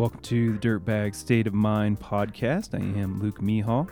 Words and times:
Welcome 0.00 0.20
to 0.20 0.56
the 0.56 0.58
Dirtbag 0.66 1.14
State 1.14 1.46
of 1.46 1.52
Mind 1.52 2.00
podcast. 2.00 2.72
I 2.72 2.78
am 2.98 3.20
Luke 3.20 3.42
Mehall, 3.42 3.86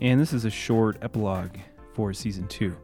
and 0.00 0.20
this 0.20 0.32
is 0.32 0.44
a 0.44 0.50
short 0.50 0.96
epilogue 1.02 1.56
for 1.92 2.12
season 2.12 2.46
two. 2.46 2.76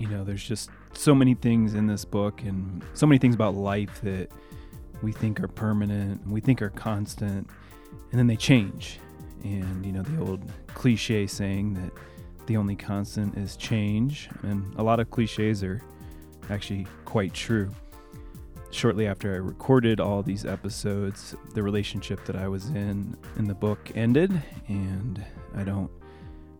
You 0.00 0.08
know, 0.08 0.24
there's 0.24 0.42
just 0.42 0.68
so 0.94 1.14
many 1.14 1.34
things 1.34 1.74
in 1.74 1.86
this 1.86 2.04
book 2.04 2.42
and 2.42 2.84
so 2.94 3.06
many 3.06 3.20
things 3.20 3.36
about 3.36 3.54
life 3.54 4.00
that 4.02 4.32
we 5.00 5.12
think 5.12 5.38
are 5.38 5.46
permanent, 5.46 6.26
we 6.26 6.40
think 6.40 6.60
are 6.60 6.70
constant, 6.70 7.48
and 8.10 8.18
then 8.18 8.26
they 8.26 8.34
change. 8.34 8.98
And, 9.44 9.86
you 9.86 9.92
know, 9.92 10.02
the 10.02 10.20
old 10.20 10.42
cliche 10.74 11.28
saying 11.28 11.74
that 11.74 11.92
the 12.46 12.56
only 12.56 12.74
constant 12.74 13.38
is 13.38 13.56
change, 13.56 14.28
and 14.42 14.74
a 14.74 14.82
lot 14.82 14.98
of 14.98 15.08
cliches 15.12 15.62
are 15.62 15.80
actually 16.50 16.84
quite 17.04 17.32
true 17.32 17.70
shortly 18.76 19.06
after 19.06 19.34
I 19.34 19.38
recorded 19.38 20.00
all 20.00 20.22
these 20.22 20.44
episodes, 20.44 21.34
the 21.54 21.62
relationship 21.62 22.24
that 22.26 22.36
I 22.36 22.46
was 22.46 22.68
in 22.68 23.16
in 23.36 23.46
the 23.46 23.54
book 23.54 23.90
ended, 23.94 24.42
and 24.68 25.24
I 25.54 25.64
don't 25.64 25.90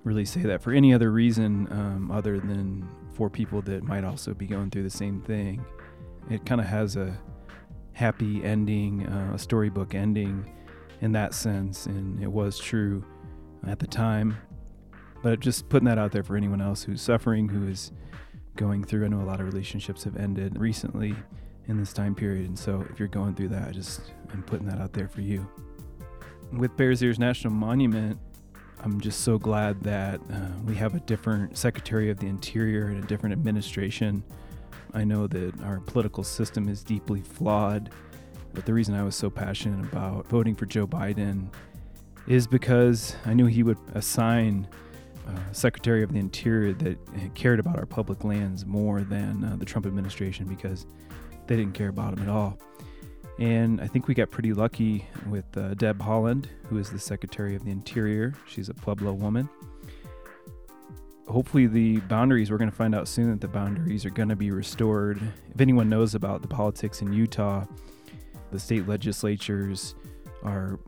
really 0.03 0.25
say 0.25 0.41
that 0.43 0.63
for 0.63 0.73
any 0.73 0.95
other 0.95 1.11
reason 1.13 1.69
um, 1.71 2.11
other 2.11 2.41
than 2.41 2.89
for 3.13 3.29
people 3.29 3.61
that 3.63 3.83
might 3.83 4.05
also 4.05 4.35
be 4.35 4.47
going 4.47 4.71
through 4.71 4.85
the 4.85 4.91
same 4.91 5.21
thing. 5.21 5.65
It 6.31 6.45
kind 6.47 6.61
of 6.61 6.67
has 6.67 6.97
a 6.97 7.17
happy 7.93 8.43
ending, 8.45 9.07
uh, 9.07 9.33
a 9.35 9.39
storybook 9.39 9.95
ending 9.95 10.53
in 11.01 11.13
that 11.13 11.35
sense, 11.35 11.87
and 11.87 12.23
it 12.23 12.31
was 12.31 12.59
true 12.59 13.05
at 13.67 13.79
the 13.79 13.87
time. 13.87 14.37
But 15.23 15.41
just 15.41 15.69
putting 15.69 15.87
that 15.87 15.99
out 15.99 16.13
there 16.13 16.23
for 16.23 16.37
anyone 16.37 16.61
else 16.61 16.83
who's 16.83 17.03
suffering, 17.03 17.49
who 17.49 17.69
is 17.69 17.93
going 18.55 18.85
through. 18.85 19.05
I 19.05 19.09
know 19.09 19.21
a 19.21 19.25
lot 19.25 19.41
of 19.41 19.47
relationships 19.47 20.05
have 20.05 20.17
ended 20.17 20.59
recently 20.59 21.15
in 21.69 21.79
this 21.79 21.93
time 21.93 22.15
period. 22.15 22.47
And 22.47 22.59
so 22.59 22.85
if 22.91 22.99
you're 22.99 23.09
going 23.09 23.35
through 23.35 23.49
that, 23.49 23.69
I 23.69 23.73
just 23.73 24.13
am 24.33 24.43
putting 24.43 24.67
that 24.67 24.81
out 24.81 24.93
there 24.93 25.09
for 25.09 25.21
you. 25.21 25.49
With 26.53 26.77
Bears 26.77 27.03
Ears 27.03 27.19
National 27.19 27.53
Monument, 27.53 28.19
I'm 28.81 29.01
just 29.01 29.23
so 29.23 29.39
glad 29.39 29.83
that 29.83 30.21
uh, 30.33 30.49
we 30.65 30.75
have 30.77 30.95
a 30.95 31.01
different 31.01 31.57
Secretary 31.57 32.11
of 32.11 32.19
the 32.19 32.27
Interior 32.27 32.87
and 32.87 33.03
a 33.03 33.07
different 33.07 33.33
administration. 33.33 34.23
I 34.95 35.03
know 35.05 35.27
that 35.27 35.61
our 35.63 35.81
political 35.81 36.23
system 36.23 36.69
is 36.69 36.85
deeply 36.85 37.21
flawed, 37.21 37.91
but 38.55 38.65
the 38.65 38.73
reason 38.73 38.95
I 38.95 39.03
was 39.03 39.17
so 39.17 39.29
passionate 39.29 39.85
about 39.93 40.27
voting 40.29 40.55
for 40.55 40.67
Joe 40.67 40.87
Biden 40.87 41.49
is 42.29 42.47
because 42.47 43.17
I 43.25 43.35
knew 43.35 43.47
he 43.47 43.63
would 43.63 43.79
assign 43.95 44.69
uh, 45.27 45.53
Secretary 45.53 46.03
of 46.03 46.13
the 46.13 46.19
Interior 46.19 46.73
that 46.75 46.99
cared 47.35 47.59
about 47.59 47.79
our 47.79 47.87
public 47.87 48.25
lands 48.25 48.65
more 48.65 49.01
than 49.01 49.45
uh, 49.45 49.57
the 49.57 49.65
Trump 49.65 49.87
administration 49.87 50.47
because 50.47 50.87
they 51.47 51.57
didn't 51.57 51.75
care 51.75 51.89
about 51.89 52.15
him 52.15 52.23
at 52.23 52.29
all. 52.29 52.59
And 53.39 53.81
I 53.81 53.87
think 53.87 54.09
we 54.09 54.15
got 54.15 54.31
pretty 54.31 54.55
lucky 54.55 55.07
with 55.29 55.45
uh, 55.57 55.75
Deb 55.75 55.99
Haaland, 55.99 56.47
who 56.69 56.79
is 56.79 56.91
the 56.91 56.99
Secretary 56.99 57.55
of 57.55 57.65
the 57.65 57.71
Interior. 57.71 58.33
She's 58.49 58.69
a 58.71 58.75
Pueblo 58.75 59.13
woman. 59.13 59.49
Hopefully, 61.29 61.67
the 61.67 61.99
boundaries, 62.01 62.51
we're 62.51 62.57
going 62.57 62.71
to 62.71 62.77
find 62.77 62.95
out 62.95 63.09
soon 63.09 63.31
that 63.31 63.41
the 63.41 63.49
boundaries 63.49 64.07
are 64.07 64.11
going 64.11 64.29
to 64.29 64.37
be 64.37 64.53
restored. 64.53 65.21
If 65.53 65.61
anyone 65.61 65.89
knows 65.89 66.15
about 66.15 66.41
the 66.41 66.49
politics 66.49 67.03
in 67.03 67.13
Utah, 67.13 67.67
the 68.53 68.61
state 68.61 68.89
legislatures 68.89 69.97
are 70.43 70.79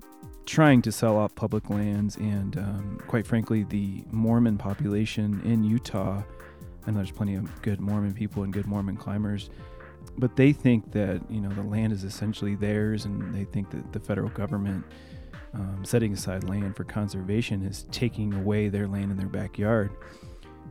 trying 0.46 0.80
to 0.82 0.92
sell 0.92 1.16
off 1.16 1.34
public 1.34 1.68
lands, 1.68 2.16
and 2.16 2.56
um, 2.56 3.00
quite 3.08 3.26
frankly, 3.26 3.64
the 3.64 4.04
Mormon 4.10 4.56
population 4.56 5.42
in 5.44 5.64
Utah, 5.64 6.22
and 6.86 6.96
there's 6.96 7.10
plenty 7.10 7.34
of 7.34 7.60
good 7.60 7.80
Mormon 7.80 8.14
people 8.14 8.44
and 8.44 8.52
good 8.52 8.66
Mormon 8.66 8.96
climbers 8.96 9.50
but 10.16 10.36
they 10.36 10.52
think 10.52 10.92
that 10.92 11.20
you 11.30 11.40
know 11.40 11.50
the 11.50 11.62
land 11.62 11.92
is 11.92 12.04
essentially 12.04 12.54
theirs, 12.54 13.04
and 13.04 13.34
they 13.34 13.44
think 13.44 13.70
that 13.70 13.92
the 13.92 14.00
federal 14.00 14.28
government 14.30 14.84
um, 15.54 15.84
setting 15.84 16.12
aside 16.12 16.44
land 16.44 16.76
for 16.76 16.84
conservation 16.84 17.62
is 17.62 17.84
taking 17.90 18.34
away 18.34 18.68
their 18.68 18.86
land 18.86 19.10
in 19.10 19.16
their 19.16 19.28
backyard, 19.28 19.90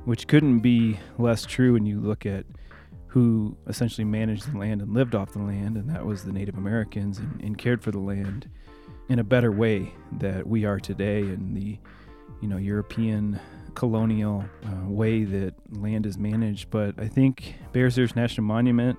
which 0.06 0.28
couldn't 0.28 0.60
be 0.60 1.00
less 1.18 1.46
true 1.46 1.74
when 1.74 1.86
you 1.86 2.00
look 2.00 2.26
at 2.26 2.46
who 3.08 3.58
essentially 3.68 4.06
managed 4.06 4.52
the 4.52 4.58
land 4.58 4.82
and 4.82 4.94
lived 4.94 5.16
off 5.16 5.32
the 5.32 5.40
land, 5.40 5.78
and 5.78 5.90
that 5.90 6.06
was 6.06 6.24
the 6.24 6.32
Native 6.32 6.58
Americans, 6.58 7.18
and, 7.18 7.42
and 7.42 7.58
cared 7.58 7.82
for 7.82 7.92
the 7.92 8.00
land 8.00 8.50
in 9.10 9.20
a 9.20 9.24
better 9.24 9.52
way 9.52 9.92
that 10.20 10.46
we 10.46 10.66
are 10.66 10.80
today, 10.80 11.22
in 11.22 11.54
the 11.54 11.78
you 12.42 12.48
know 12.48 12.58
European 12.58 13.40
colonial 13.74 14.44
uh, 14.66 14.90
way 14.90 15.24
that 15.24 15.54
land 15.72 16.06
is 16.06 16.18
managed. 16.18 16.70
But 16.70 17.00
I 17.00 17.08
think 17.08 17.56
Bears 17.74 17.98
Ears 17.98 18.16
National 18.16 18.46
Monument 18.46 18.98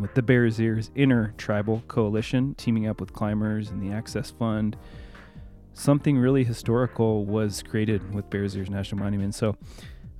with 0.00 0.14
the 0.14 0.22
Bears 0.22 0.60
Ears 0.60 0.90
Inter-Tribal 0.94 1.82
Coalition 1.88 2.54
teaming 2.56 2.86
up 2.86 3.00
with 3.00 3.12
climbers 3.12 3.70
and 3.70 3.82
the 3.82 3.92
Access 3.94 4.30
Fund. 4.30 4.76
Something 5.72 6.18
really 6.18 6.44
historical 6.44 7.24
was 7.24 7.62
created 7.62 8.14
with 8.14 8.28
Bears 8.30 8.56
Ears 8.56 8.68
National 8.68 9.00
Monument. 9.00 9.34
So 9.34 9.56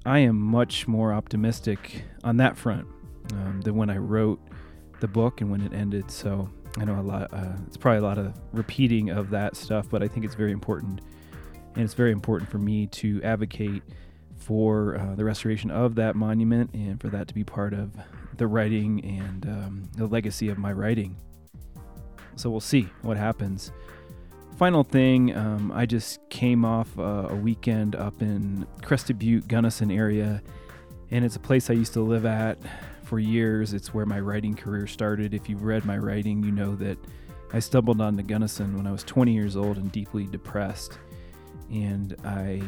I 0.06 0.20
am 0.20 0.40
much 0.40 0.88
more 0.88 1.12
optimistic 1.12 2.04
on 2.24 2.36
that 2.38 2.56
front 2.56 2.86
um, 3.32 3.60
than 3.62 3.74
when 3.74 3.90
I 3.90 3.98
wrote 3.98 4.40
the 5.00 5.08
book 5.08 5.40
and 5.40 5.50
when 5.50 5.60
it 5.60 5.72
ended. 5.72 6.10
So 6.10 6.48
I 6.78 6.84
know 6.84 6.98
a 6.98 7.02
lot, 7.02 7.32
uh, 7.32 7.54
it's 7.66 7.76
probably 7.76 7.98
a 7.98 8.02
lot 8.02 8.18
of 8.18 8.32
repeating 8.52 9.10
of 9.10 9.30
that 9.30 9.56
stuff, 9.56 9.88
but 9.90 10.02
I 10.02 10.08
think 10.08 10.24
it's 10.24 10.34
very 10.34 10.52
important. 10.52 11.00
And 11.74 11.84
it's 11.84 11.94
very 11.94 12.12
important 12.12 12.50
for 12.50 12.58
me 12.58 12.86
to 12.86 13.22
advocate 13.22 13.82
for 14.38 14.96
uh, 14.96 15.14
the 15.14 15.24
restoration 15.24 15.70
of 15.70 15.94
that 15.96 16.16
monument 16.16 16.70
and 16.72 17.00
for 17.00 17.08
that 17.08 17.28
to 17.28 17.34
be 17.34 17.44
part 17.44 17.74
of 17.74 17.94
the 18.36 18.46
writing 18.46 19.04
and 19.04 19.46
um, 19.46 19.90
the 19.96 20.06
legacy 20.06 20.48
of 20.48 20.58
my 20.58 20.72
writing. 20.72 21.16
So 22.36 22.48
we'll 22.48 22.60
see 22.60 22.88
what 23.02 23.16
happens. 23.16 23.72
Final 24.56 24.82
thing, 24.82 25.36
um, 25.36 25.70
I 25.72 25.86
just 25.86 26.20
came 26.30 26.64
off 26.64 26.96
a 26.98 27.34
weekend 27.34 27.94
up 27.94 28.22
in 28.22 28.66
Crested 28.82 29.18
Butte, 29.18 29.46
Gunnison 29.46 29.90
area, 29.90 30.42
and 31.10 31.24
it's 31.24 31.36
a 31.36 31.40
place 31.40 31.70
I 31.70 31.74
used 31.74 31.92
to 31.92 32.00
live 32.00 32.26
at 32.26 32.58
for 33.04 33.18
years. 33.18 33.72
It's 33.72 33.94
where 33.94 34.04
my 34.04 34.20
writing 34.20 34.54
career 34.54 34.86
started. 34.86 35.32
If 35.32 35.48
you've 35.48 35.62
read 35.62 35.84
my 35.84 35.96
writing, 35.96 36.42
you 36.42 36.50
know 36.50 36.74
that 36.76 36.98
I 37.52 37.60
stumbled 37.60 38.00
onto 38.00 38.22
Gunnison 38.22 38.76
when 38.76 38.86
I 38.86 38.92
was 38.92 39.04
20 39.04 39.32
years 39.32 39.56
old 39.56 39.78
and 39.78 39.90
deeply 39.90 40.26
depressed, 40.26 40.98
and 41.70 42.14
I 42.24 42.62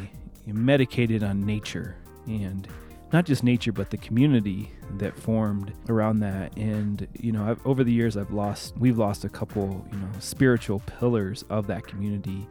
medicated 0.46 1.22
on 1.22 1.44
nature. 1.44 1.96
And 2.26 2.68
not 3.12 3.24
just 3.24 3.42
nature 3.42 3.72
but 3.72 3.90
the 3.90 3.96
community 3.96 4.72
that 4.98 5.18
formed 5.18 5.72
around 5.88 6.20
that. 6.20 6.56
And 6.56 7.06
you 7.18 7.32
know 7.32 7.50
I've, 7.50 7.66
over 7.66 7.84
the 7.84 7.92
years 7.92 8.16
i've 8.16 8.30
lost 8.30 8.74
we've 8.78 8.98
lost 8.98 9.24
a 9.24 9.28
couple 9.28 9.84
you 9.92 9.98
know 9.98 10.08
spiritual 10.18 10.80
pillars 10.80 11.44
of 11.50 11.66
that 11.68 11.86
community. 11.86 12.46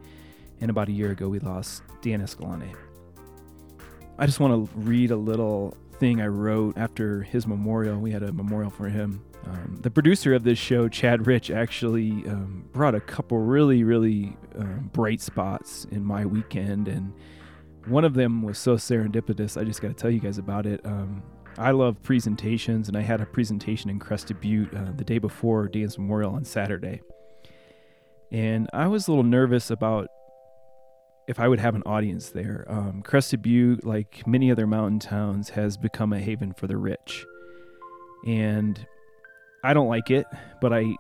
And 0.62 0.70
about 0.70 0.90
a 0.90 0.92
year 0.92 1.12
ago 1.12 1.30
we 1.30 1.40
lost 1.40 1.84
dan 2.02 2.22
escalante. 2.22 2.74
I 4.18 4.26
just 4.26 4.40
want 4.40 4.70
to 4.70 4.78
read 4.78 5.12
a 5.12 5.16
little 5.16 5.78
thing 6.00 6.22
i 6.22 6.28
wrote 6.28 6.78
after 6.78 7.24
his 7.24 7.46
memorial. 7.46 8.00
We 8.00 8.12
had 8.12 8.24
a 8.24 8.32
memorial 8.32 8.70
for 8.72 8.88
him. 8.88 9.22
Um, 9.46 9.80
the 9.82 9.90
producer 9.90 10.34
of 10.34 10.44
this 10.44 10.60
show 10.60 10.90
chad 10.90 11.28
rich 11.28 11.50
actually 11.50 12.12
um, 12.28 12.66
brought 12.74 12.96
a 12.96 13.00
couple 13.00 13.38
really 13.40 13.84
really 13.84 14.36
um, 14.58 14.90
bright 14.92 15.22
spots 15.22 15.86
in 15.92 16.04
my 16.04 16.26
weekend. 16.26 16.88
And 16.90 17.14
one 17.86 18.06
of 18.06 18.14
them 18.14 18.42
was 18.42 18.58
so 18.58 18.76
serendipitous. 18.76 19.60
I 19.60 19.64
just 19.64 19.82
got 19.82 19.90
to 19.90 19.94
tell 19.94 20.12
you 20.12 20.20
guys 20.20 20.38
about 20.38 20.66
it. 20.66 20.82
Um, 20.86 21.24
I 21.58 21.72
love 21.72 22.02
presentations, 22.04 22.88
and 22.88 22.98
I 22.98 23.02
had 23.02 23.22
a 23.22 23.26
presentation 23.26 23.90
in 23.90 24.00
Crested 24.00 24.40
Butte 24.40 24.74
uh, 24.74 24.92
the 24.96 25.04
day 25.04 25.18
before 25.18 25.68
Dan's 25.68 25.98
Memorial 25.98 26.34
on 26.34 26.46
Saturday. 26.46 27.02
And 28.32 28.70
I 28.74 28.88
was 28.88 29.08
a 29.08 29.12
little 29.12 29.24
nervous 29.24 29.72
about 29.72 30.08
if 31.28 31.40
I 31.40 31.48
would 31.48 31.60
have 31.60 31.76
an 31.76 31.84
audience 31.86 32.30
there. 32.30 32.66
Um, 32.68 33.02
Crested 33.04 33.42
Butte, 33.42 33.86
like 33.86 34.26
many 34.26 34.52
other 34.52 34.66
mountain 34.66 35.00
towns, 35.00 35.50
has 35.50 35.78
become 35.78 36.14
a 36.14 36.20
haven 36.20 36.54
for 36.54 36.68
the 36.68 36.78
rich. 36.78 37.26
And 38.26 38.86
I 39.64 39.74
don't 39.74 39.88
like 39.88 40.10
it, 40.12 40.26
but 40.62 40.74
I 40.74 40.96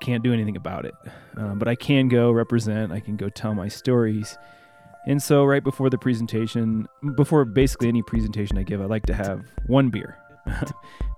can't 0.00 0.22
do 0.22 0.32
anything 0.32 0.56
about 0.56 0.84
it. 0.84 0.94
Um, 1.36 1.58
but 1.58 1.68
I 1.68 1.74
can 1.74 2.08
go 2.08 2.30
represent, 2.30 2.92
I 2.92 3.00
can 3.00 3.16
go 3.16 3.28
tell 3.28 3.54
my 3.54 3.68
stories 3.68 4.36
and 5.06 5.22
so, 5.22 5.44
right 5.44 5.62
before 5.62 5.90
the 5.90 5.98
presentation, 5.98 6.88
before 7.14 7.44
basically 7.44 7.88
any 7.88 8.02
presentation 8.02 8.56
I 8.56 8.62
give, 8.62 8.80
I 8.80 8.86
like 8.86 9.06
to 9.06 9.14
have 9.14 9.44
one 9.66 9.90
beer. 9.90 10.16
if 10.46 10.72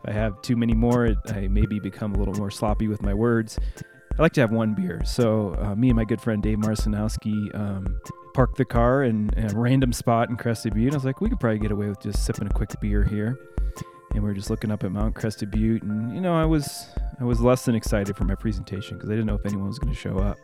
I 0.05 0.13
have 0.13 0.41
too 0.43 0.57
many 0.57 0.75
more, 0.75 1.15
I 1.29 1.49
maybe 1.49 1.79
become 1.79 2.15
a 2.15 2.19
little 2.19 2.35
more 2.35 2.51
sloppy 2.51 2.89
with 2.89 3.03
my 3.03 3.15
words. 3.15 3.59
I 4.19 4.23
like 4.23 4.33
to 4.35 4.41
have 4.41 4.51
one 4.51 4.75
beer. 4.75 5.03
So, 5.05 5.55
uh, 5.61 5.75
me 5.77 5.89
and 5.89 5.97
my 5.97 6.05
good 6.05 6.21
friend 6.21 6.43
Dave 6.43 6.59
Marcinowski 6.59 7.55
um, 7.55 8.01
parked 8.35 8.57
the 8.57 8.65
car 8.65 9.05
in, 9.05 9.31
in, 9.37 9.51
a 9.51 9.59
random 9.59 9.93
spot 9.93 10.31
in 10.31 10.37
Crested 10.37 10.75
Butte. 10.75 10.93
I 10.93 10.97
was 10.97 11.05
like, 11.05 11.21
we 11.21 11.29
could 11.29 11.39
probably 11.39 11.59
get 11.59 11.71
away 11.71 11.89
with 11.89 12.01
just 12.01 12.25
sipping 12.25 12.47
a 12.47 12.51
quick 12.51 12.71
beer 12.81 13.05
here. 13.05 13.39
And 14.13 14.23
we 14.25 14.31
are 14.31 14.35
just 14.35 14.51
looking 14.51 14.71
up 14.71 14.83
at 14.83 14.91
Mount 14.91 15.15
Crested 15.15 15.51
Butte, 15.51 15.83
and 15.83 16.15
you 16.15 16.21
know, 16.21 16.35
I 16.35 16.45
was 16.45 16.87
I 17.21 17.25
was 17.25 17.41
less 17.41 17.67
than 17.67 17.75
excited 17.75 18.17
for 18.17 18.25
my 18.25 18.35
presentation 18.35 18.97
because 18.97 19.11
I 19.11 19.13
didn't 19.13 19.27
know 19.27 19.35
if 19.35 19.45
anyone 19.45 19.67
was 19.67 19.79
going 19.79 19.93
to 19.93 19.99
show 19.99 20.19
up. 20.19 20.39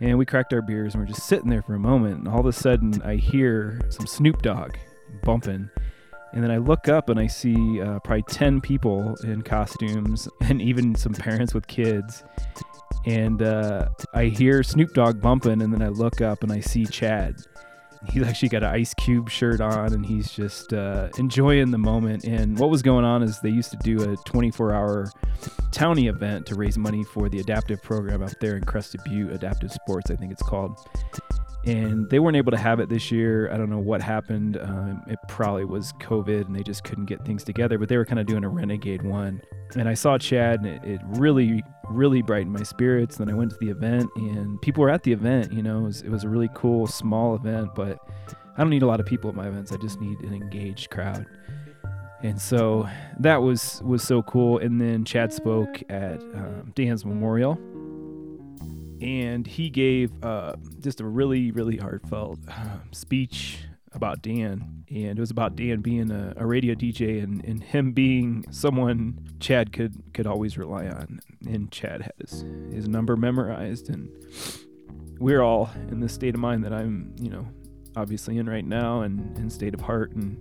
And 0.00 0.18
we 0.18 0.26
cracked 0.26 0.52
our 0.52 0.62
beers 0.62 0.94
and 0.94 1.02
we're 1.02 1.08
just 1.08 1.26
sitting 1.26 1.48
there 1.48 1.62
for 1.62 1.74
a 1.74 1.78
moment. 1.78 2.18
And 2.18 2.28
all 2.28 2.40
of 2.40 2.46
a 2.46 2.52
sudden, 2.52 3.00
I 3.02 3.16
hear 3.16 3.80
some 3.88 4.06
Snoop 4.06 4.42
Dogg 4.42 4.76
bumping. 5.22 5.70
And 6.32 6.44
then 6.44 6.50
I 6.50 6.58
look 6.58 6.88
up 6.88 7.08
and 7.08 7.18
I 7.18 7.28
see 7.28 7.80
uh, 7.80 8.00
probably 8.00 8.24
10 8.24 8.60
people 8.60 9.16
in 9.24 9.40
costumes 9.40 10.28
and 10.42 10.60
even 10.60 10.94
some 10.94 11.14
parents 11.14 11.54
with 11.54 11.66
kids. 11.66 12.24
And 13.06 13.40
uh, 13.40 13.88
I 14.12 14.24
hear 14.26 14.62
Snoop 14.62 14.92
Dogg 14.92 15.20
bumping, 15.20 15.62
and 15.62 15.72
then 15.72 15.80
I 15.80 15.88
look 15.88 16.20
up 16.20 16.42
and 16.42 16.50
I 16.50 16.60
see 16.60 16.84
Chad. 16.84 17.36
He's 18.12 18.22
actually 18.22 18.48
got 18.48 18.62
an 18.62 18.70
Ice 18.70 18.94
Cube 18.94 19.28
shirt 19.28 19.60
on, 19.60 19.92
and 19.92 20.04
he's 20.04 20.30
just 20.30 20.72
uh, 20.72 21.08
enjoying 21.18 21.70
the 21.70 21.78
moment. 21.78 22.24
And 22.24 22.58
what 22.58 22.70
was 22.70 22.82
going 22.82 23.04
on 23.04 23.22
is 23.22 23.40
they 23.40 23.50
used 23.50 23.70
to 23.72 23.76
do 23.78 24.12
a 24.12 24.16
24 24.24 24.72
hour 24.72 25.10
townie 25.70 26.08
event 26.08 26.46
to 26.46 26.54
raise 26.54 26.78
money 26.78 27.04
for 27.04 27.28
the 27.28 27.40
adaptive 27.40 27.82
program 27.82 28.22
out 28.22 28.34
there 28.40 28.56
in 28.56 28.64
Crested 28.64 29.02
Butte, 29.04 29.32
Adaptive 29.32 29.72
Sports, 29.72 30.10
I 30.10 30.16
think 30.16 30.32
it's 30.32 30.42
called 30.42 30.78
and 31.66 32.08
they 32.10 32.20
weren't 32.20 32.36
able 32.36 32.52
to 32.52 32.58
have 32.58 32.78
it 32.78 32.88
this 32.88 33.10
year. 33.10 33.50
I 33.52 33.56
don't 33.56 33.68
know 33.68 33.80
what 33.80 34.00
happened. 34.00 34.56
Um, 34.56 35.02
it 35.08 35.18
probably 35.26 35.64
was 35.64 35.92
COVID, 35.94 36.46
and 36.46 36.54
they 36.54 36.62
just 36.62 36.84
couldn't 36.84 37.06
get 37.06 37.24
things 37.24 37.42
together. 37.42 37.76
But 37.76 37.88
they 37.88 37.96
were 37.96 38.04
kind 38.04 38.20
of 38.20 38.26
doing 38.26 38.44
a 38.44 38.48
renegade 38.48 39.02
one, 39.02 39.42
and 39.74 39.88
I 39.88 39.94
saw 39.94 40.16
Chad, 40.16 40.60
and 40.60 40.68
it, 40.68 40.84
it 40.84 41.00
really, 41.04 41.64
really 41.90 42.22
brightened 42.22 42.52
my 42.52 42.62
spirits. 42.62 43.16
Then 43.16 43.28
I 43.28 43.34
went 43.34 43.50
to 43.52 43.56
the 43.58 43.70
event, 43.70 44.10
and 44.16 44.60
people 44.62 44.82
were 44.82 44.90
at 44.90 45.02
the 45.02 45.12
event. 45.12 45.52
You 45.52 45.62
know, 45.62 45.78
it 45.78 45.82
was, 45.82 46.02
it 46.02 46.10
was 46.10 46.24
a 46.24 46.28
really 46.28 46.50
cool 46.54 46.86
small 46.86 47.34
event, 47.34 47.74
but 47.74 47.98
I 48.56 48.58
don't 48.58 48.70
need 48.70 48.82
a 48.82 48.86
lot 48.86 49.00
of 49.00 49.06
people 49.06 49.30
at 49.30 49.36
my 49.36 49.48
events. 49.48 49.72
I 49.72 49.76
just 49.76 50.00
need 50.00 50.20
an 50.20 50.34
engaged 50.34 50.90
crowd. 50.90 51.26
And 52.22 52.40
so 52.40 52.88
that 53.20 53.42
was 53.42 53.82
was 53.84 54.02
so 54.02 54.22
cool. 54.22 54.58
And 54.58 54.80
then 54.80 55.04
Chad 55.04 55.32
spoke 55.32 55.82
at 55.90 56.20
um, 56.34 56.72
Dan's 56.74 57.04
memorial, 57.04 57.58
and 59.00 59.46
he 59.46 59.68
gave 59.68 60.12
uh, 60.24 60.56
just 60.80 61.00
a 61.00 61.04
really, 61.04 61.50
really 61.50 61.76
heartfelt 61.76 62.38
uh, 62.48 62.78
speech 62.92 63.58
about 63.96 64.22
Dan. 64.22 64.84
And 64.88 65.18
it 65.18 65.20
was 65.20 65.30
about 65.30 65.56
Dan 65.56 65.80
being 65.80 66.10
a, 66.10 66.34
a 66.36 66.46
radio 66.46 66.74
DJ 66.74 67.22
and, 67.22 67.44
and, 67.44 67.62
him 67.62 67.92
being 67.92 68.44
someone 68.50 69.18
Chad 69.40 69.72
could, 69.72 70.14
could 70.14 70.26
always 70.26 70.56
rely 70.56 70.86
on. 70.86 71.20
And 71.44 71.72
Chad 71.72 72.02
had 72.02 72.12
his, 72.20 72.44
his 72.72 72.88
number 72.88 73.16
memorized. 73.16 73.88
And 73.88 74.08
we're 75.18 75.42
all 75.42 75.70
in 75.90 76.00
the 76.00 76.08
state 76.08 76.34
of 76.34 76.40
mind 76.40 76.64
that 76.64 76.72
I'm, 76.72 77.14
you 77.18 77.30
know, 77.30 77.48
obviously 77.96 78.38
in 78.38 78.48
right 78.48 78.64
now 78.64 79.00
and 79.00 79.36
in 79.38 79.50
state 79.50 79.74
of 79.74 79.80
heart. 79.80 80.12
And 80.12 80.40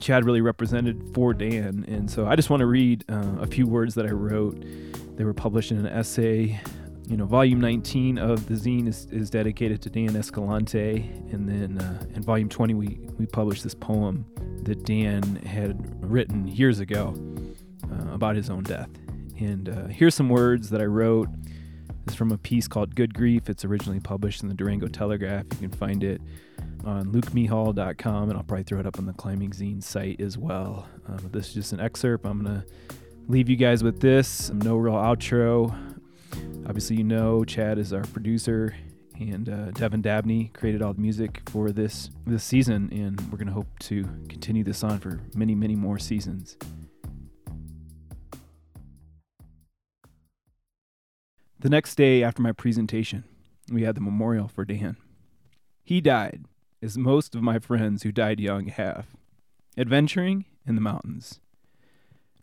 Chad 0.00 0.24
really 0.24 0.40
represented 0.40 1.10
for 1.14 1.34
Dan. 1.34 1.84
And 1.88 2.10
so 2.10 2.26
I 2.26 2.36
just 2.36 2.50
want 2.50 2.60
to 2.60 2.66
read 2.66 3.04
uh, 3.08 3.36
a 3.40 3.46
few 3.46 3.66
words 3.66 3.94
that 3.94 4.06
I 4.06 4.10
wrote. 4.10 4.62
They 5.16 5.24
were 5.24 5.34
published 5.34 5.72
in 5.72 5.78
an 5.78 5.86
essay 5.86 6.60
you 7.06 7.16
know, 7.16 7.26
volume 7.26 7.60
19 7.60 8.18
of 8.18 8.46
the 8.46 8.54
zine 8.54 8.88
is, 8.88 9.06
is 9.10 9.28
dedicated 9.30 9.82
to 9.82 9.90
Dan 9.90 10.16
Escalante, 10.16 11.10
and 11.30 11.48
then 11.48 11.78
uh, 11.78 12.04
in 12.14 12.22
volume 12.22 12.48
20 12.48 12.74
we 12.74 12.98
we 13.18 13.26
published 13.26 13.62
this 13.62 13.74
poem 13.74 14.24
that 14.62 14.84
Dan 14.84 15.36
had 15.36 16.02
written 16.02 16.48
years 16.48 16.80
ago 16.80 17.14
uh, 17.92 18.14
about 18.14 18.36
his 18.36 18.48
own 18.48 18.62
death. 18.62 18.88
And 19.38 19.68
uh, 19.68 19.86
here's 19.88 20.14
some 20.14 20.28
words 20.28 20.70
that 20.70 20.80
I 20.80 20.86
wrote. 20.86 21.28
It's 22.06 22.14
from 22.14 22.32
a 22.32 22.38
piece 22.38 22.68
called 22.68 22.94
Good 22.94 23.14
Grief. 23.14 23.48
It's 23.48 23.64
originally 23.64 24.00
published 24.00 24.42
in 24.42 24.48
the 24.48 24.54
Durango 24.54 24.86
Telegraph. 24.86 25.44
You 25.52 25.68
can 25.68 25.78
find 25.78 26.04
it 26.04 26.20
on 26.84 27.06
lukemehall.com, 27.12 28.28
and 28.28 28.38
I'll 28.38 28.44
probably 28.44 28.64
throw 28.64 28.80
it 28.80 28.86
up 28.86 28.98
on 28.98 29.06
the 29.06 29.14
Climbing 29.14 29.50
Zine 29.50 29.82
site 29.82 30.20
as 30.20 30.36
well. 30.36 30.86
Um, 31.08 31.30
this 31.32 31.48
is 31.48 31.54
just 31.54 31.72
an 31.72 31.80
excerpt. 31.80 32.26
I'm 32.26 32.42
going 32.42 32.62
to 32.62 32.66
leave 33.28 33.48
you 33.48 33.56
guys 33.56 33.82
with 33.82 34.00
this. 34.00 34.50
No 34.50 34.76
real 34.76 34.94
outro. 34.94 35.93
Obviously, 36.66 36.96
you 36.96 37.04
know 37.04 37.44
Chad 37.44 37.78
is 37.78 37.92
our 37.92 38.04
producer, 38.04 38.74
and 39.18 39.48
uh, 39.48 39.70
Devin 39.72 40.02
Dabney 40.02 40.50
created 40.54 40.82
all 40.82 40.94
the 40.94 41.00
music 41.00 41.42
for 41.50 41.70
this 41.70 42.10
this 42.26 42.42
season, 42.42 42.88
and 42.92 43.20
we're 43.30 43.38
gonna 43.38 43.52
hope 43.52 43.78
to 43.80 44.04
continue 44.28 44.64
this 44.64 44.82
on 44.82 44.98
for 44.98 45.20
many, 45.34 45.54
many 45.54 45.76
more 45.76 45.98
seasons. 45.98 46.56
The 51.60 51.70
next 51.70 51.94
day 51.94 52.22
after 52.22 52.42
my 52.42 52.52
presentation, 52.52 53.24
we 53.72 53.84
had 53.84 53.94
the 53.94 54.00
memorial 54.02 54.48
for 54.48 54.64
Dan. 54.64 54.96
He 55.82 56.00
died, 56.00 56.44
as 56.82 56.98
most 56.98 57.34
of 57.34 57.42
my 57.42 57.58
friends 57.58 58.02
who 58.02 58.12
died 58.12 58.38
young 58.38 58.66
have, 58.66 59.06
adventuring 59.76 60.44
in 60.66 60.74
the 60.74 60.80
mountains. 60.80 61.40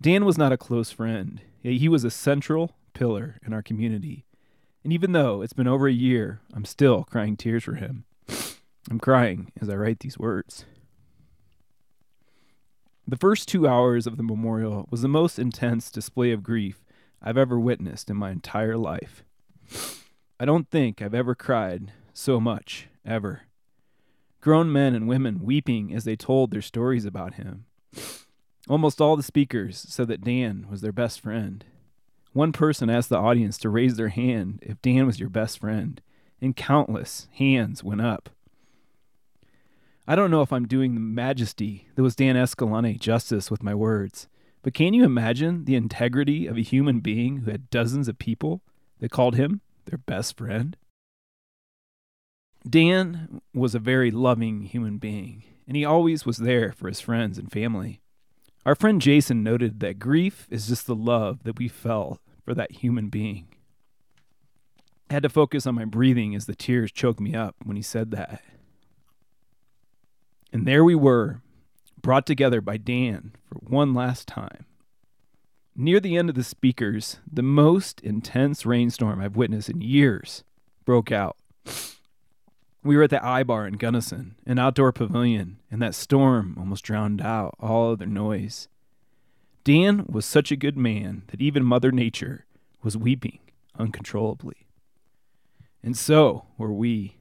Dan 0.01 0.25
was 0.25 0.38
not 0.38 0.51
a 0.51 0.57
close 0.57 0.89
friend, 0.91 1.41
he 1.61 1.88
was 1.88 2.03
a 2.03 2.09
central 2.09 2.71
pillar 3.01 3.39
in 3.44 3.51
our 3.51 3.63
community. 3.63 4.27
And 4.83 4.94
even 4.94 5.12
though 5.12 5.42
it's 5.42 5.53
been 5.53 5.68
over 5.68 5.88
a 5.88 5.92
year, 5.92 6.39
I'm 6.53 6.65
still 6.65 7.03
crying 7.03 7.36
tears 7.36 7.63
for 7.63 7.74
him. 7.74 8.06
I'm 8.92 9.00
crying 9.00 9.51
as 9.59 9.69
I 9.69 9.75
write 9.75 10.01
these 10.01 10.19
words. 10.19 10.65
The 13.07 13.18
first 13.18 13.48
two 13.48 13.68
hours 13.68 14.06
of 14.06 14.18
the 14.18 14.24
memorial 14.24 14.88
was 14.92 15.01
the 15.01 15.07
most 15.07 15.39
intense 15.39 15.89
display 15.89 16.31
of 16.31 16.44
grief 16.44 16.86
I've 17.24 17.39
ever 17.39 17.59
witnessed 17.59 18.12
in 18.12 18.18
my 18.18 18.30
entire 18.30 18.77
life. 18.77 19.24
I 20.39 20.45
don't 20.45 20.69
think 20.69 21.01
I've 21.01 21.15
ever 21.15 21.33
cried 21.33 21.94
so 22.13 22.39
much, 22.39 22.88
ever. 23.03 23.48
Grown 24.42 24.71
men 24.71 24.94
and 24.94 25.07
women 25.07 25.39
weeping 25.42 25.92
as 25.92 26.03
they 26.03 26.15
told 26.15 26.51
their 26.51 26.62
stories 26.62 27.06
about 27.06 27.33
him. 27.33 27.65
Almost 28.69 29.01
all 29.01 29.18
the 29.18 29.24
speakers 29.24 29.83
said 29.89 30.07
that 30.09 30.24
Dan 30.24 30.68
was 30.69 30.81
their 30.81 30.92
best 30.92 31.19
friend. 31.19 31.65
One 32.33 32.53
person 32.53 32.89
asked 32.89 33.09
the 33.09 33.17
audience 33.17 33.57
to 33.59 33.69
raise 33.69 33.97
their 33.97 34.09
hand 34.09 34.59
if 34.61 34.81
Dan 34.81 35.05
was 35.05 35.19
your 35.19 35.29
best 35.29 35.59
friend, 35.59 36.01
and 36.39 36.55
countless 36.55 37.27
hands 37.33 37.83
went 37.83 38.01
up. 38.01 38.29
I 40.07 40.15
don't 40.15 40.31
know 40.31 40.41
if 40.41 40.53
I'm 40.53 40.67
doing 40.67 40.93
the 40.93 41.01
majesty 41.01 41.87
that 41.95 42.01
was 42.01 42.15
Dan 42.15 42.37
Escalante 42.37 42.97
justice 42.97 43.51
with 43.51 43.63
my 43.63 43.75
words, 43.75 44.27
but 44.61 44.73
can 44.73 44.93
you 44.93 45.03
imagine 45.03 45.65
the 45.65 45.75
integrity 45.75 46.47
of 46.47 46.57
a 46.57 46.61
human 46.61 46.99
being 46.99 47.37
who 47.37 47.51
had 47.51 47.69
dozens 47.69 48.07
of 48.07 48.17
people 48.17 48.61
that 48.99 49.11
called 49.11 49.35
him 49.35 49.61
their 49.85 49.97
best 49.97 50.37
friend? 50.37 50.77
Dan 52.67 53.41
was 53.53 53.75
a 53.75 53.79
very 53.79 54.11
loving 54.11 54.63
human 54.63 54.97
being, 54.97 55.43
and 55.67 55.75
he 55.75 55.83
always 55.83 56.25
was 56.25 56.37
there 56.37 56.71
for 56.71 56.87
his 56.87 57.01
friends 57.01 57.37
and 57.37 57.51
family. 57.51 58.00
Our 58.65 58.75
friend 58.75 59.01
Jason 59.01 59.41
noted 59.41 59.79
that 59.79 59.97
grief 59.97 60.47
is 60.51 60.67
just 60.67 60.85
the 60.85 60.95
love 60.95 61.43
that 61.43 61.57
we 61.57 61.67
felt 61.67 62.19
for 62.45 62.53
that 62.53 62.71
human 62.71 63.09
being. 63.09 63.47
I 65.09 65.13
had 65.13 65.23
to 65.23 65.29
focus 65.29 65.65
on 65.65 65.75
my 65.75 65.85
breathing 65.85 66.35
as 66.35 66.45
the 66.45 66.55
tears 66.55 66.91
choked 66.91 67.19
me 67.19 67.33
up 67.33 67.55
when 67.63 67.75
he 67.75 67.81
said 67.81 68.11
that. 68.11 68.41
And 70.53 70.67
there 70.67 70.83
we 70.83 70.95
were, 70.95 71.41
brought 72.01 72.25
together 72.25 72.61
by 72.61 72.77
Dan 72.77 73.31
for 73.45 73.55
one 73.55 73.93
last 73.93 74.27
time. 74.27 74.65
Near 75.75 76.00
the 76.00 76.15
end 76.15 76.29
of 76.29 76.36
the 76.36 76.43
speakers, 76.43 77.17
the 77.31 77.41
most 77.41 78.00
intense 78.01 78.65
rainstorm 78.65 79.21
I've 79.21 79.36
witnessed 79.36 79.69
in 79.69 79.81
years 79.81 80.43
broke 80.86 81.12
out. 81.12 81.38
We 82.83 82.97
were 82.97 83.03
at 83.03 83.11
the 83.11 83.23
I 83.23 83.43
Bar 83.43 83.67
in 83.67 83.75
Gunnison, 83.75 84.35
an 84.45 84.57
outdoor 84.57 84.91
pavilion, 84.91 85.57
and 85.69 85.81
that 85.81 85.93
storm 85.93 86.55
almost 86.57 86.83
drowned 86.83 87.21
out 87.21 87.55
all 87.59 87.91
other 87.91 88.07
noise. 88.07 88.67
Dan 89.63 90.05
was 90.09 90.25
such 90.25 90.51
a 90.51 90.55
good 90.55 90.75
man 90.75 91.21
that 91.27 91.41
even 91.41 91.63
Mother 91.63 91.91
Nature 91.91 92.45
was 92.81 92.97
weeping 92.97 93.39
uncontrollably. 93.77 94.67
And 95.83 95.95
so 95.95 96.45
were 96.57 96.73
we. 96.73 97.17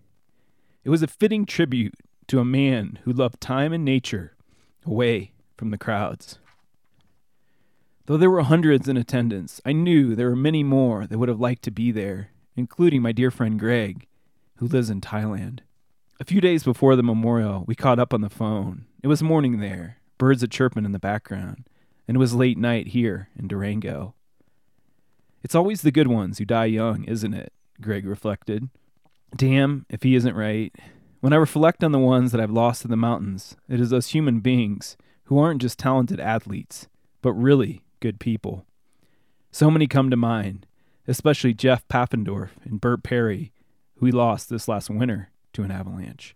It 0.82 0.90
was 0.90 1.02
a 1.02 1.06
fitting 1.06 1.44
tribute 1.44 1.94
to 2.28 2.40
a 2.40 2.44
man 2.44 2.98
who 3.04 3.12
loved 3.12 3.40
time 3.40 3.72
and 3.74 3.84
nature 3.84 4.34
away 4.86 5.32
from 5.58 5.70
the 5.70 5.78
crowds. 5.78 6.38
Though 8.06 8.16
there 8.16 8.30
were 8.30 8.42
hundreds 8.42 8.88
in 8.88 8.96
attendance, 8.96 9.60
I 9.64 9.72
knew 9.72 10.16
there 10.16 10.30
were 10.30 10.36
many 10.36 10.62
more 10.62 11.06
that 11.06 11.18
would 11.18 11.28
have 11.28 11.40
liked 11.40 11.62
to 11.64 11.70
be 11.70 11.92
there, 11.92 12.30
including 12.56 13.02
my 13.02 13.12
dear 13.12 13.30
friend 13.30 13.58
Greg, 13.58 14.06
who 14.60 14.66
lives 14.66 14.90
in 14.90 15.00
Thailand. 15.00 15.60
A 16.20 16.24
few 16.24 16.42
days 16.42 16.64
before 16.64 16.94
the 16.94 17.02
memorial, 17.02 17.64
we 17.66 17.74
caught 17.74 17.98
up 17.98 18.12
on 18.12 18.20
the 18.20 18.28
phone. 18.28 18.84
It 19.02 19.08
was 19.08 19.22
morning 19.22 19.58
there, 19.58 19.96
birds 20.18 20.42
a 20.42 20.48
chirping 20.48 20.84
in 20.84 20.92
the 20.92 20.98
background, 20.98 21.66
and 22.06 22.14
it 22.14 22.18
was 22.18 22.34
late 22.34 22.58
night 22.58 22.88
here 22.88 23.30
in 23.38 23.48
Durango. 23.48 24.14
It's 25.42 25.54
always 25.54 25.80
the 25.80 25.90
good 25.90 26.08
ones 26.08 26.36
who 26.36 26.44
die 26.44 26.66
young, 26.66 27.04
isn't 27.04 27.32
it? 27.32 27.54
Greg 27.80 28.04
reflected. 28.04 28.68
Damn, 29.34 29.86
if 29.88 30.02
he 30.02 30.14
isn't 30.14 30.36
right. 30.36 30.74
When 31.20 31.32
I 31.32 31.36
reflect 31.36 31.82
on 31.82 31.92
the 31.92 31.98
ones 31.98 32.30
that 32.30 32.40
I've 32.40 32.50
lost 32.50 32.84
in 32.84 32.90
the 32.90 32.98
mountains, 32.98 33.56
it 33.66 33.80
is 33.80 33.94
us 33.94 34.08
human 34.08 34.40
beings 34.40 34.98
who 35.24 35.38
aren't 35.38 35.62
just 35.62 35.78
talented 35.78 36.20
athletes, 36.20 36.86
but 37.22 37.32
really 37.32 37.82
good 38.00 38.20
people. 38.20 38.66
So 39.52 39.70
many 39.70 39.86
come 39.86 40.10
to 40.10 40.16
mind, 40.16 40.66
especially 41.08 41.54
Jeff 41.54 41.88
Paffendorf 41.88 42.50
and 42.62 42.78
Bert 42.78 43.02
Perry, 43.02 43.52
who 44.00 44.06
we 44.06 44.12
lost 44.12 44.48
this 44.48 44.66
last 44.66 44.88
winter 44.88 45.28
to 45.52 45.62
an 45.62 45.70
avalanche. 45.70 46.34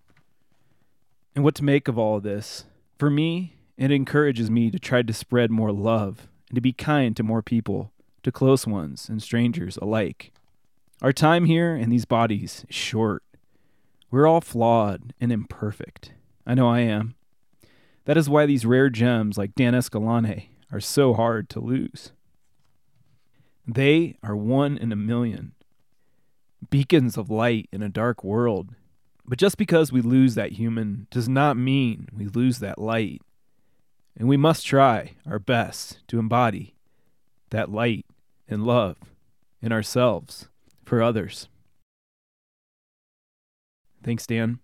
And 1.35 1.42
what 1.42 1.54
to 1.56 1.64
make 1.64 1.88
of 1.88 1.99
all 1.99 2.18
of 2.18 2.23
this? 2.23 2.64
For 2.99 3.09
me, 3.09 3.56
it 3.78 3.90
encourages 3.90 4.50
me 4.50 4.71
to 4.71 4.78
try 4.78 5.00
to 5.00 5.12
spread 5.12 5.50
more 5.50 5.73
love 5.73 6.28
and 6.49 6.56
to 6.56 6.61
be 6.61 6.75
kind 6.75 7.16
to 7.16 7.23
more 7.23 7.42
people, 7.42 7.90
to 8.23 8.30
close 8.30 8.66
ones 8.66 9.09
and 9.09 9.23
strangers 9.23 9.78
alike. 9.78 10.33
Our 11.00 11.12
time 11.12 11.47
here 11.47 11.75
in 11.75 11.88
these 11.88 12.04
bodies 12.04 12.66
is 12.68 12.76
short. 12.76 13.23
We're 14.11 14.28
all 14.28 14.42
flawed 14.42 15.14
and 15.18 15.33
imperfect. 15.33 16.12
I 16.47 16.54
know 16.54 16.68
I 16.68 16.80
am. 16.80 17.14
That 18.04 18.18
is 18.18 18.28
why 18.28 18.44
these 18.44 18.66
rare 18.66 18.90
gems 18.90 19.38
like 19.38 19.54
Dan 19.54 19.75
Escalante 19.75 20.50
are 20.71 20.80
so 20.80 21.14
hard 21.14 21.49
to 21.49 21.61
lose. 21.61 22.12
They 23.66 24.18
are 24.23 24.37
one 24.37 24.76
in 24.76 24.92
a 24.92 24.97
million, 24.97 25.52
beacons 26.71 27.16
of 27.16 27.30
light 27.30 27.68
in 27.73 27.83
a 27.83 27.88
dark 27.88 28.25
world. 28.25 28.75
But 29.26 29.38
just 29.38 29.56
because 29.56 29.92
we 29.92 30.00
lose 30.00 30.35
that 30.35 30.52
human 30.52 31.06
does 31.11 31.28
not 31.28 31.56
mean 31.56 32.09
we 32.12 32.26
lose 32.26 32.59
that 32.59 32.78
light. 32.78 33.23
And 34.16 34.28
we 34.28 34.37
must 34.37 34.66
try 34.66 35.14
our 35.26 35.38
best 35.38 35.99
to 36.09 36.18
embody 36.18 36.75
that 37.50 37.71
light 37.71 38.06
and 38.49 38.64
love 38.64 38.97
in 39.61 39.73
ourselves 39.73 40.49
for 40.85 41.02
others. 41.02 41.49
Thanks, 44.02 44.26
Dan. 44.26 44.59